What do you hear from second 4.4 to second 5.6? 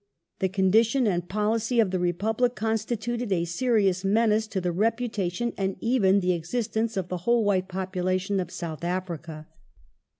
to the reputa tion